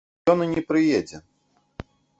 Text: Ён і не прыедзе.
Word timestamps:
Ён 0.33 0.39
і 0.45 0.47
не 0.53 0.63
прыедзе. 0.69 1.17